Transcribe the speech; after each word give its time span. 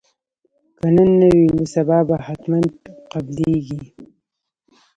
که 0.79 0.87
نن 0.95 1.09
نه 1.19 1.27
وي 1.35 1.47
نو 1.55 1.63
سبا 1.73 1.97
به 2.07 2.15
حتما 2.27 2.59
قبلیږي 3.11 3.83